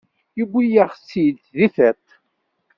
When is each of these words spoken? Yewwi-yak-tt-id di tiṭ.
Yewwi-yak-tt-id 0.37 1.39
di 1.57 1.67
tiṭ. 1.75 2.03